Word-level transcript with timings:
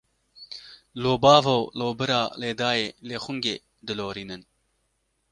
Lo 1.01 1.11
bavo, 1.25 1.55
lo 1.79 1.85
bira, 1.99 2.21
lê 2.41 2.51
dayê, 2.59 2.87
lê 3.07 3.17
xungê, 3.25 3.55
dilorînin. 3.85 4.41